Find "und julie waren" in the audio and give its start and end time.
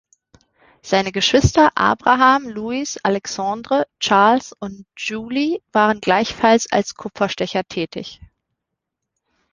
4.51-6.01